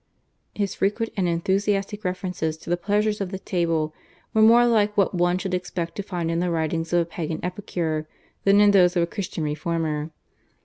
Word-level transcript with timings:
His 0.55 0.73
frequent 0.73 1.13
and 1.15 1.27
enthusiastic 1.27 2.03
references 2.03 2.57
to 2.57 2.71
the 2.71 2.75
pleasures 2.75 3.21
of 3.21 3.29
the 3.29 3.37
table 3.37 3.93
were 4.33 4.41
more 4.41 4.65
like 4.65 4.97
what 4.97 5.13
one 5.13 5.37
should 5.37 5.53
expect 5.53 5.93
to 5.97 6.01
find 6.01 6.31
in 6.31 6.39
the 6.39 6.49
writings 6.49 6.91
of 6.91 7.01
a 7.01 7.05
Pagan 7.05 7.39
epicure 7.43 8.07
than 8.43 8.59
in 8.61 8.71
those 8.71 8.95
of 8.95 9.03
a 9.03 9.05
Christian 9.05 9.43
reformer. 9.43 10.09